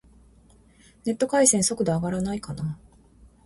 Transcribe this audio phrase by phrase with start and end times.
[1.05, 2.79] ネット回線、速度上がらないかな